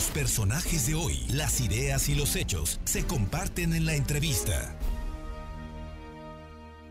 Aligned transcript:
Los 0.00 0.10
personajes 0.12 0.86
de 0.86 0.94
hoy, 0.94 1.26
las 1.28 1.60
ideas 1.60 2.08
y 2.08 2.14
los 2.14 2.34
hechos 2.34 2.80
se 2.84 3.06
comparten 3.06 3.74
en 3.74 3.84
la 3.84 3.94
entrevista. 3.94 4.74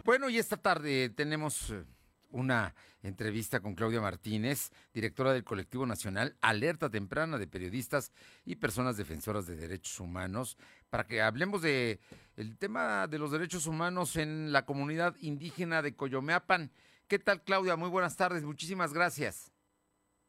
Bueno, 0.06 0.30
y 0.30 0.38
esta 0.38 0.58
tarde 0.58 1.10
tenemos 1.10 1.72
eh, 1.72 1.86
una 2.30 2.76
entrevista 3.02 3.62
con 3.62 3.74
Claudia 3.74 4.00
Martínez, 4.00 4.70
directora 4.94 5.34
del 5.34 5.44
colectivo 5.44 5.88
nacional 5.88 6.38
Alerta 6.40 6.92
Temprana 6.92 7.40
de 7.40 7.48
Periodistas 7.48 8.12
y 8.46 8.58
Personas 8.58 8.96
Defensoras 8.96 9.48
de 9.48 9.56
Derechos 9.56 10.00
Humanos, 10.00 10.56
para 10.92 11.08
que 11.08 11.20
hablemos 11.20 11.64
de 11.64 12.00
el 12.36 12.60
tema 12.60 13.08
de 13.08 13.18
los 13.18 13.32
derechos 13.32 13.66
humanos 13.66 14.18
en 14.18 14.52
la 14.52 14.68
comunidad 14.68 15.16
indígena 15.20 15.82
de 15.82 15.96
Coyomeapan. 15.96 16.72
¿Qué 17.08 17.18
tal, 17.18 17.42
Claudia? 17.42 17.76
Muy 17.76 17.90
buenas 17.90 18.16
tardes, 18.18 18.44
muchísimas 18.44 18.94
gracias. 18.94 19.52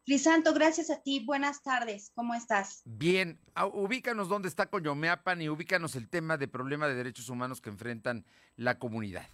Crisanto, 0.05 0.55
gracias 0.55 0.91
a 0.91 1.03
ti. 1.03 1.21
Buenas 1.25 1.62
tardes. 1.62 2.11
¿Cómo 2.14 2.35
estás? 2.35 2.83
Bien, 2.85 3.39
ah, 3.55 3.66
ubícanos 3.66 4.29
dónde 4.29 4.48
está 4.48 4.70
Coyomeapan 4.70 5.43
y 5.43 5.48
ubícanos 5.48 5.95
el 5.95 6.09
tema 6.09 6.37
de 6.37 6.48
problema 6.48 6.88
de 6.88 6.95
derechos 6.95 7.29
humanos 7.29 7.61
que 7.61 7.70
enfrentan 7.70 8.24
la 8.57 8.79
comunidad. 8.79 9.29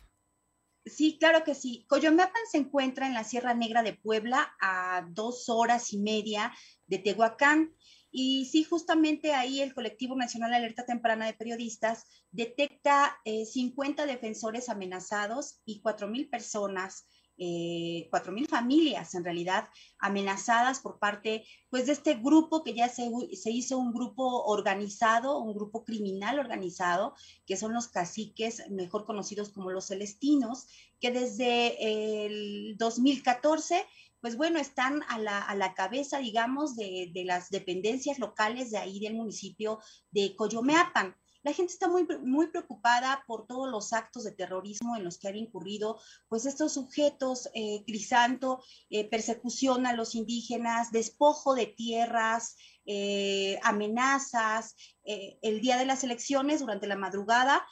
Sí, 0.85 1.19
claro 1.19 1.43
que 1.45 1.55
sí. 1.55 1.85
Coyomeapan 1.89 2.43
se 2.51 2.59
encuentra 2.59 3.07
en 3.07 3.15
la 3.15 3.25
Sierra 3.25 3.55
Negra 3.55 3.83
de 3.83 3.95
Puebla, 3.95 4.55
a 4.61 5.05
dos 5.11 5.49
horas 5.49 5.93
y 5.93 5.99
media 5.99 6.53
de 6.87 6.99
Tehuacán. 6.99 7.75
Y 8.11 8.47
sí, 8.47 8.63
justamente 8.63 9.35
ahí 9.35 9.61
el 9.61 9.75
Colectivo 9.75 10.17
Nacional 10.17 10.55
Alerta 10.55 10.87
Temprana 10.87 11.27
de 11.27 11.35
Periodistas 11.35 12.05
detecta 12.31 13.19
50 13.25 14.05
eh, 14.05 14.07
defensores 14.07 14.69
amenazados 14.69 15.61
y 15.65 15.83
4.000 15.83 16.31
personas 16.31 17.07
eh, 17.39 18.09
cuatro 18.11 18.33
mil 18.33 18.49
familias 18.49 19.15
en 19.15 19.25
realidad 19.25 19.69
amenazadas 19.99 20.81
por 20.81 20.99
parte 20.99 21.45
pues 21.69 21.87
de 21.87 21.93
este 21.93 22.15
grupo 22.15 22.63
que 22.63 22.75
ya 22.75 22.89
se, 22.89 23.11
se, 23.35 23.51
hizo 23.51 23.79
un 23.79 23.93
grupo 23.93 24.45
organizado, 24.45 25.39
un 25.39 25.55
grupo 25.55 25.85
criminal 25.85 26.39
organizado, 26.39 27.15
que 27.47 27.57
son 27.57 27.75
los 27.75 27.89
caciques 27.89 28.71
mejor 28.71 29.05
conocidos 29.05 29.51
como 29.51 29.71
los 29.71 29.87
celestinos, 29.87 30.67
que 31.01 31.11
desde 31.11 32.25
el 32.27 32.77
2014 32.79 33.85
pues 34.21 34.37
bueno, 34.37 34.59
están 34.59 35.03
a 35.09 35.19
la, 35.19 35.41
a 35.41 35.55
la 35.55 35.75
cabeza, 35.75 36.19
digamos, 36.19 36.75
de, 36.75 37.11
de, 37.13 37.25
las 37.25 37.51
dependencias 37.51 38.19
locales 38.19 38.71
de 38.71 38.79
ahí 38.79 38.99
del 38.99 39.15
municipio 39.15 39.79
de 40.11 40.35
Coyomeapan 40.35 41.15
la 41.47 41.53
gente 41.53 41.73
está 41.73 41.87
muy, 41.87 42.05
muy 42.25 42.49
preocupada 42.49 43.23
por 43.25 43.47
todos 43.47 43.71
los 43.71 43.93
actos 43.93 44.25
de 44.25 44.33
terrorismo 44.33 44.97
en 44.97 45.05
los 45.05 45.17
que 45.17 45.29
han 45.29 45.37
incurrido, 45.37 46.01
pues 46.27 46.45
estos 46.45 46.73
sujetos, 46.73 47.49
eh, 47.55 47.85
Crisanto, 47.87 48.65
eh, 48.91 49.09
persecución 49.09 49.87
a 49.87 49.93
los 49.93 50.17
indígenas, 50.17 50.91
despojo 50.91 51.55
de 51.55 51.67
tierras, 51.67 52.57
eh, 52.87 53.59
amenazas. 53.63 54.77
Eh, 55.09 55.39
el 55.43 55.61
día 55.61 55.77
de 55.77 55.87
las 55.87 56.03
elecciones, 56.03 56.61
durante 56.61 56.87
la 56.87 56.97
madrugada, 56.97 57.67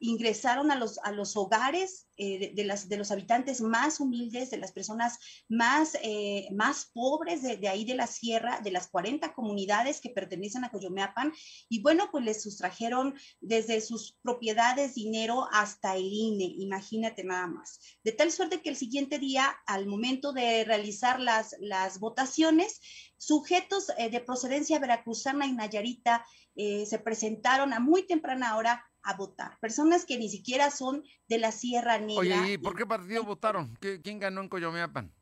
ingresaron 0.00 0.70
a 0.70 0.76
los, 0.76 0.98
a 1.04 1.12
los 1.12 1.36
hogares 1.36 2.08
eh, 2.16 2.52
de, 2.54 2.64
las, 2.64 2.88
de 2.88 2.96
los 2.96 3.10
habitantes 3.10 3.60
más 3.60 4.00
humildes, 4.00 4.50
de 4.50 4.58
las 4.58 4.72
personas 4.72 5.18
más, 5.48 5.96
más 6.52 6.90
pobres 6.92 7.42
de, 7.42 7.56
de, 7.56 7.68
ahí 7.68 7.84
de 7.84 7.94
la 7.94 8.06
sierra, 8.06 8.60
de 8.60 8.72
las 8.72 8.88
40 8.88 9.32
comunidades 9.34 10.00
que 10.00 10.10
pertenecen 10.10 10.64
a 10.64 10.70
Coyomeapan. 10.70 11.32
Y 11.68 11.80
bueno, 11.80 12.08
pues 12.10 12.24
les 12.24 12.42
sustrajeron 12.42 13.14
desde 13.40 13.80
sus 13.80 14.18
propiedades 14.22 14.94
dinero 14.94 15.48
hasta 15.52 15.96
el 15.96 16.12
INE, 16.12 16.54
imagínate 16.58 17.24
nada 17.24 17.46
más. 17.46 17.78
De 18.02 18.12
tal 18.12 18.32
suerte 18.32 18.60
que 18.62 18.70
el 18.70 18.76
siguiente 18.76 19.18
día, 19.18 19.56
al 19.66 19.86
momento 19.86 20.32
de 20.32 20.64
realizar 20.64 21.20
las, 21.20 21.56
las 21.60 22.00
votaciones, 22.00 22.80
Sujetos 23.20 23.92
eh, 23.98 24.08
de 24.08 24.20
procedencia 24.20 24.78
veracruzana 24.78 25.44
y 25.44 25.52
nayarita 25.52 26.24
eh, 26.56 26.86
se 26.86 26.98
presentaron 26.98 27.74
a 27.74 27.78
muy 27.78 28.06
temprana 28.06 28.56
hora 28.56 28.82
a 29.02 29.14
votar. 29.14 29.58
Personas 29.60 30.06
que 30.06 30.16
ni 30.16 30.30
siquiera 30.30 30.70
son 30.70 31.04
de 31.28 31.36
la 31.36 31.52
Sierra 31.52 31.98
Negra. 31.98 32.20
Oye, 32.20 32.52
¿y 32.54 32.58
por 32.58 32.74
qué 32.74 32.86
partido 32.86 33.22
votaron? 33.22 33.76
¿Quién 33.78 34.18
ganó 34.18 34.40
en 34.40 34.48
Coyomeapan? 34.48 35.12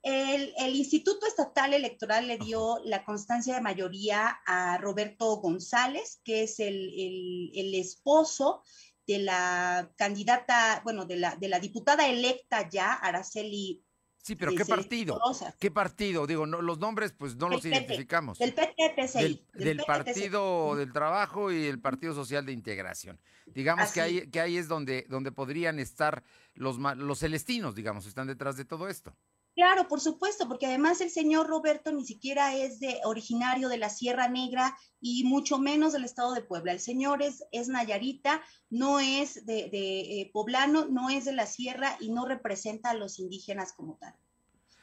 El, 0.00 0.74
Instituto 0.74 1.26
Estatal 1.26 1.74
Electoral 1.74 2.28
le 2.28 2.38
dio 2.38 2.78
la 2.84 3.04
constancia 3.04 3.56
de 3.56 3.60
mayoría 3.60 4.38
a 4.46 4.78
Roberto 4.78 5.36
González, 5.36 6.22
que 6.24 6.44
es 6.44 6.60
el, 6.60 7.50
el, 7.54 7.74
esposo 7.74 8.62
de 9.06 9.18
la 9.18 9.92
candidata, 9.98 10.80
bueno, 10.82 11.04
de 11.04 11.16
la, 11.16 11.36
de 11.36 11.48
la 11.48 11.60
diputada 11.60 12.08
electa 12.08 12.70
ya, 12.70 12.94
Araceli 12.94 13.84
Sí, 14.26 14.34
pero 14.34 14.56
¿qué 14.56 14.64
partido? 14.64 15.20
¿Qué 15.60 15.70
partido? 15.70 16.26
Digo, 16.26 16.48
no, 16.48 16.60
los 16.60 16.80
nombres 16.80 17.12
pues 17.12 17.36
no 17.36 17.48
los 17.48 17.64
identificamos. 17.64 18.36
Del 18.40 18.54
PTPC. 18.54 19.54
Del, 19.54 19.84
Partido 19.86 20.74
del 20.74 20.92
Trabajo 20.92 21.52
y 21.52 21.66
el 21.66 21.78
Partido 21.78 22.12
Social 22.12 22.44
de 22.44 22.50
Integración. 22.50 23.20
Digamos 23.46 23.92
que 23.92 24.00
ahí, 24.00 24.28
que 24.28 24.40
ahí 24.40 24.56
es 24.56 24.66
donde, 24.66 25.06
donde 25.08 25.30
podrían 25.30 25.78
estar 25.78 26.24
los, 26.54 26.76
los 26.76 27.20
celestinos, 27.20 27.76
digamos, 27.76 28.04
están 28.06 28.26
detrás 28.26 28.56
de 28.56 28.64
todo 28.64 28.88
esto. 28.88 29.14
Claro, 29.56 29.88
por 29.88 30.00
supuesto, 30.02 30.46
porque 30.48 30.66
además 30.66 31.00
el 31.00 31.08
señor 31.08 31.46
Roberto 31.46 31.90
ni 31.90 32.04
siquiera 32.04 32.54
es 32.54 32.78
de 32.78 33.00
originario 33.04 33.70
de 33.70 33.78
la 33.78 33.88
Sierra 33.88 34.28
Negra 34.28 34.76
y 35.00 35.24
mucho 35.24 35.58
menos 35.58 35.94
del 35.94 36.04
estado 36.04 36.34
de 36.34 36.42
Puebla. 36.42 36.72
El 36.72 36.80
señor 36.80 37.22
es, 37.22 37.42
es 37.52 37.66
Nayarita, 37.68 38.42
no 38.68 39.00
es 39.00 39.46
de, 39.46 39.70
eh, 39.72 40.30
poblano, 40.30 40.84
no 40.88 41.08
es 41.08 41.24
de 41.24 41.32
la 41.32 41.46
sierra 41.46 41.96
y 42.00 42.10
no 42.10 42.26
representa 42.26 42.90
a 42.90 42.94
los 42.94 43.18
indígenas 43.18 43.72
como 43.72 43.96
tal. 43.96 44.14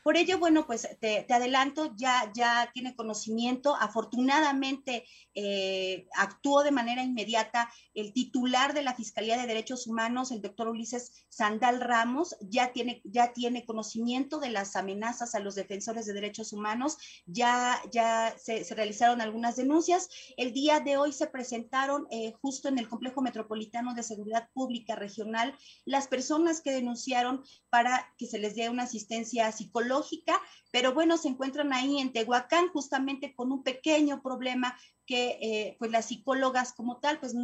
Por 0.03 0.18
ello, 0.18 0.38
bueno, 0.38 0.68
pues 0.68 0.86
te, 1.00 1.25
adelanto, 1.30 1.96
ya, 1.96 2.30
ya 2.36 2.69
tiene 2.74 2.94
conocimiento. 2.94 3.78
Afortunadamente, 3.80 5.06
eh, 5.34 6.08
actuó 6.14 6.62
de 6.62 6.72
manera 6.72 7.03
inmediata 7.03 7.72
el 7.94 8.12
titular 8.12 8.74
de 8.74 8.81
la 8.81 8.96
Fiscalía 8.96 9.38
de 9.38 9.47
Derechos 9.47 9.88
Humanos, 9.88 10.31
el 10.31 10.42
doctor 10.42 10.68
Ulises 10.68 11.25
Sandal 11.30 11.80
Ramos, 11.80 12.36
ya 12.42 12.74
tiene, 12.74 13.02
ya 13.06 13.31
tiene 13.31 13.66
conocimiento 13.66 14.40
de 14.40 14.50
las 14.50 14.75
amenazas 14.75 15.36
a 15.36 15.40
los 15.40 15.56
defensores 15.56 16.06
de 16.06 16.12
derechos 16.12 16.52
humanos, 16.52 16.97
ya, 17.25 17.81
ya 17.90 18.36
se, 18.38 18.66
realizaron 18.75 19.22
algunas 19.22 19.56
denuncias. 19.56 20.09
El 20.36 20.52
día 20.52 20.81
de 20.81 20.97
hoy 20.97 21.13
se 21.13 21.28
presentaron 21.28 22.08
eh, 22.12 22.34
justo 22.42 22.68
en 22.68 22.78
el 22.78 22.90
Complejo 22.90 23.22
Metropolitano 23.22 23.94
de 23.94 24.03
Seguridad 24.03 24.50
Pública 24.53 24.97
Regional 24.97 25.58
las 25.86 26.09
personas 26.09 26.59
que 26.59 26.72
denunciaron 26.72 27.42
para 27.69 28.13
que 28.18 28.28
se 28.28 28.38
les 28.38 28.56
dé 28.56 28.69
una 28.69 28.84
asistencia 28.84 29.50
psicológica 29.53 29.93
pero 30.72 30.94
bueno, 30.94 31.18
se 31.18 31.28
encuentran 31.28 31.74
ahí 31.74 32.00
en 32.00 32.14
Tehuacán 32.14 32.70
justamente 32.70 33.36
con 33.36 33.52
un 33.52 33.64
pequeño 33.64 34.22
problema 34.22 34.78
que 35.06 35.38
eh, 35.42 35.76
pues 35.80 35.92
las 35.92 36.08
psicólogas 36.08 36.74
como 36.74 37.00
tal 37.00 37.20
pues 37.20 37.36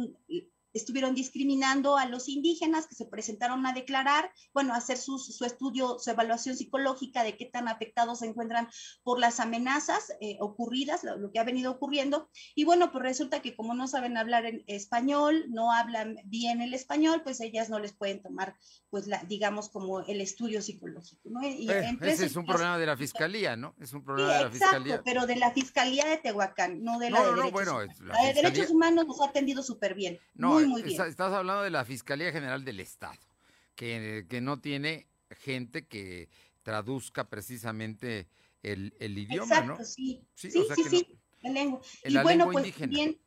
estuvieron 0.72 1.14
discriminando 1.14 1.96
a 1.96 2.06
los 2.06 2.28
indígenas 2.28 2.86
que 2.86 2.94
se 2.94 3.06
presentaron 3.06 3.66
a 3.66 3.72
declarar, 3.72 4.30
bueno, 4.52 4.74
a 4.74 4.78
hacer 4.78 4.96
su, 4.98 5.18
su, 5.18 5.44
estudio, 5.44 5.98
su 5.98 6.10
evaluación 6.10 6.56
psicológica 6.56 7.22
de 7.22 7.36
qué 7.36 7.46
tan 7.46 7.68
afectados 7.68 8.20
se 8.20 8.26
encuentran 8.26 8.68
por 9.02 9.18
las 9.18 9.40
amenazas 9.40 10.12
eh, 10.20 10.36
ocurridas, 10.40 11.04
lo, 11.04 11.30
que 11.30 11.38
ha 11.38 11.44
venido 11.44 11.72
ocurriendo. 11.72 12.28
Y 12.54 12.64
bueno, 12.64 12.92
pues 12.92 13.02
resulta 13.02 13.42
que 13.42 13.54
como 13.54 13.74
no 13.74 13.88
saben 13.88 14.16
hablar 14.16 14.46
en 14.46 14.62
español, 14.66 15.46
no 15.48 15.72
hablan 15.72 16.16
bien 16.24 16.60
el 16.60 16.74
español, 16.74 17.22
pues 17.22 17.40
ellas 17.40 17.70
no 17.70 17.78
les 17.78 17.92
pueden 17.92 18.22
tomar, 18.22 18.56
pues, 18.90 19.06
la, 19.06 19.22
digamos, 19.24 19.68
como 19.70 20.00
el 20.00 20.20
estudio 20.20 20.62
psicológico. 20.62 21.30
¿no? 21.30 21.42
Y 21.42 21.70
eh, 21.70 21.98
ese 22.02 22.26
es 22.26 22.36
un 22.36 22.46
problema 22.46 22.78
de 22.78 22.86
la 22.86 22.96
fiscalía, 22.96 23.56
¿no? 23.56 23.74
Es 23.80 23.92
un 23.92 24.04
problema 24.04 24.34
de 24.34 24.44
la 24.44 24.50
fiscalía. 24.50 25.02
Pero 25.04 25.26
de 25.26 25.36
la 25.36 25.52
fiscalía 25.52 26.06
de 26.06 26.18
Tehuacán, 26.18 26.82
no 26.82 26.98
de 26.98 27.10
la 27.10 27.20
de 27.22 27.30
derechos, 27.30 27.52
bueno, 27.52 27.80
la, 28.00 28.26
de 28.26 28.34
derechos 28.34 28.70
humanos 28.70 29.06
nos 29.06 29.20
ha 29.20 29.26
atendido 29.26 29.62
súper 29.62 29.94
bien. 29.94 30.18
No, 30.34 30.59
estás 30.86 31.32
hablando 31.32 31.62
de 31.62 31.70
la 31.70 31.84
Fiscalía 31.84 32.32
General 32.32 32.64
del 32.64 32.80
Estado, 32.80 33.18
que, 33.74 34.26
que 34.28 34.40
no 34.40 34.60
tiene 34.60 35.06
gente 35.30 35.86
que 35.86 36.28
traduzca 36.62 37.28
precisamente 37.28 38.28
el, 38.62 38.94
el 38.98 39.18
idioma, 39.18 39.60
¿no? 39.62 39.84
Sí, 39.84 40.22
sí, 40.34 40.50
sí, 40.50 40.84
sí, 40.88 41.18
la 41.42 41.50
lengua. 41.50 41.80
y 42.04 42.18
bueno, 42.18 42.50
pues 42.50 42.88
bien 42.88 43.18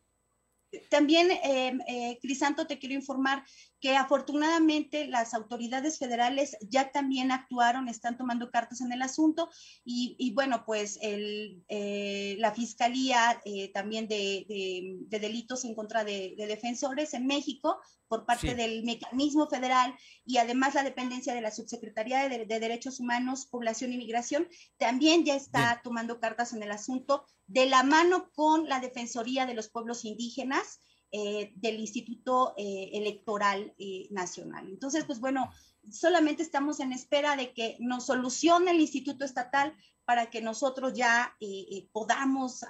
también, 0.90 1.32
eh, 1.32 1.78
eh, 1.88 2.20
Crisanto, 2.22 2.68
te 2.68 2.80
quiero 2.80 2.96
informar 2.96 3.44
que 3.84 3.98
afortunadamente 3.98 5.08
las 5.08 5.34
autoridades 5.34 6.00
federales 6.00 6.56
ya 6.62 6.94
también 6.94 7.34
actuaron, 7.34 7.90
están 7.90 8.18
tomando 8.18 8.50
cartas 8.50 8.80
en 8.80 8.94
el 8.94 9.02
asunto 9.02 9.50
y, 9.84 10.32
bueno, 10.34 10.64
pues 10.66 10.98
el, 11.02 11.62
eh, 11.68 12.38
la 12.40 12.54
Fiscalía 12.54 13.42
eh, 13.44 13.74
también 13.74 14.08
de, 14.08 14.46
de, 15.10 15.20
delitos 15.20 15.66
en 15.66 15.76
contra 15.76 16.06
de, 16.06 16.34
defensores 16.38 17.14
en 17.14 17.28
México 17.28 17.78
por 18.08 18.26
parte 18.26 18.56
del 18.56 18.86
mecanismo 18.86 19.48
federal 19.48 19.94
y 20.26 20.38
además 20.38 20.76
la 20.76 20.84
dependencia 20.84 21.34
de 21.34 21.42
la 21.42 21.52
Subsecretaría 21.52 22.30
de, 22.30 22.46
Derechos 22.46 23.02
Humanos, 23.02 23.48
Población 23.48 23.92
y 23.92 23.98
Migración, 23.98 24.48
también 24.78 25.26
ya 25.26 25.36
está 25.36 25.82
tomando 25.84 26.22
cartas 26.22 26.54
en 26.54 26.64
el 26.64 26.72
asunto 26.72 27.26
de 27.48 27.66
la 27.66 27.84
mano 27.84 28.32
con 28.32 28.70
la 28.70 28.80
Defensoría 28.80 29.46
de 29.46 29.56
los 29.56 29.68
Pueblos 29.68 30.06
Indígenas 30.06 30.63
del 31.12 31.80
Instituto 31.80 32.56
Electoral 32.58 33.76
Nacional. 34.10 34.68
Entonces, 34.68 35.06
pues 35.06 35.20
bueno, 35.20 35.52
solamente 35.92 36.42
estamos 36.42 36.80
en 36.80 36.92
espera 36.92 37.36
de 37.36 37.54
que 37.54 37.78
nos 37.80 38.08
solucione 38.08 38.72
el 38.72 38.80
Instituto 38.80 39.24
Estatal 39.24 39.76
para 40.06 40.32
que 40.32 40.42
nosotros 40.42 40.94
ya 40.94 41.38
podamos 41.92 42.66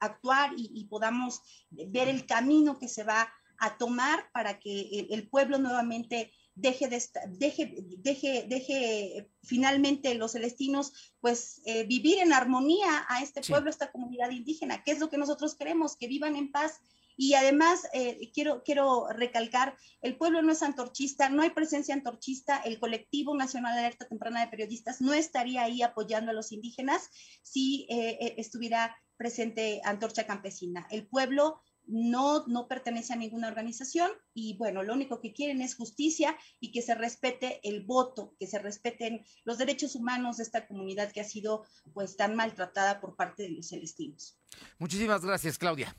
actuar 0.00 0.52
y, 0.56 0.84
podamos 0.84 1.42
ver 1.70 2.08
el 2.08 2.24
camino 2.24 2.78
que 2.78 2.88
se 2.88 3.04
va 3.04 3.30
a 3.58 3.76
tomar 3.76 4.30
para 4.32 4.58
que 4.58 5.06
el 5.10 5.28
pueblo 5.28 5.58
nuevamente 5.58 6.32
deje, 6.54 6.88
de 6.88 7.02
deje, 7.28 7.74
deje, 7.98 8.46
deje 8.48 9.30
finalmente 9.42 10.14
los 10.14 10.32
celestinos 10.32 10.92
pues 11.20 11.60
eh, 11.64 11.84
vivir 11.84 12.18
en 12.18 12.32
armonía 12.32 13.04
a 13.08 13.22
este 13.22 13.40
pueblo, 13.42 13.68
a 13.68 13.70
esta 13.70 13.90
comunidad 13.90 14.30
indígena, 14.30 14.82
que 14.84 14.92
es 14.92 15.00
lo 15.00 15.10
que 15.10 15.18
nosotros 15.18 15.54
queremos, 15.54 15.96
que 15.96 16.08
vivan 16.08 16.36
en 16.36 16.52
paz. 16.52 16.80
Y 17.16 17.34
además, 17.34 17.86
eh, 17.92 18.30
quiero, 18.32 18.62
quiero 18.62 19.08
recalcar, 19.08 19.76
el 20.00 20.16
pueblo 20.16 20.42
no 20.42 20.52
es 20.52 20.62
antorchista, 20.62 21.28
no 21.28 21.42
hay 21.42 21.50
presencia 21.50 21.94
antorchista, 21.94 22.58
el 22.58 22.78
colectivo 22.78 23.36
nacional 23.36 23.74
de 23.74 23.80
alerta 23.80 24.08
temprana 24.08 24.40
de 24.40 24.48
periodistas 24.48 25.00
no 25.00 25.12
estaría 25.12 25.62
ahí 25.62 25.82
apoyando 25.82 26.30
a 26.30 26.34
los 26.34 26.52
indígenas 26.52 27.10
si 27.42 27.86
eh, 27.88 28.34
estuviera 28.38 28.96
presente 29.16 29.80
Antorcha 29.84 30.26
Campesina. 30.26 30.86
El 30.90 31.06
pueblo 31.06 31.60
no, 31.86 32.46
no 32.46 32.66
pertenece 32.66 33.12
a 33.12 33.16
ninguna 33.16 33.48
organización 33.48 34.10
y 34.32 34.56
bueno, 34.56 34.82
lo 34.82 34.94
único 34.94 35.20
que 35.20 35.32
quieren 35.32 35.60
es 35.60 35.74
justicia 35.74 36.36
y 36.60 36.72
que 36.72 36.82
se 36.82 36.94
respete 36.94 37.60
el 37.62 37.84
voto, 37.84 38.34
que 38.38 38.46
se 38.46 38.58
respeten 38.58 39.24
los 39.44 39.58
derechos 39.58 39.94
humanos 39.94 40.38
de 40.38 40.44
esta 40.44 40.66
comunidad 40.66 41.12
que 41.12 41.20
ha 41.20 41.24
sido 41.24 41.64
pues 41.92 42.16
tan 42.16 42.34
maltratada 42.34 43.00
por 43.00 43.16
parte 43.16 43.44
de 43.44 43.50
los 43.50 43.68
celestinos. 43.68 44.38
Muchísimas 44.78 45.24
gracias, 45.24 45.58
Claudia. 45.58 45.94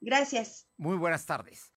Gracias. 0.00 0.66
Muy 0.76 0.96
buenas 0.96 1.26
tardes. 1.26 1.68